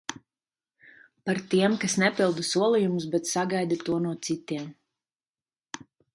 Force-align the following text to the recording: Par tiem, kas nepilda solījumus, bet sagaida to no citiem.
Par 1.29 1.41
tiem, 1.51 1.75
kas 1.83 1.97
nepilda 2.05 2.47
solījumus, 2.47 3.07
bet 3.17 3.31
sagaida 3.33 3.79
to 3.91 4.01
no 4.07 4.17
citiem. 4.31 4.67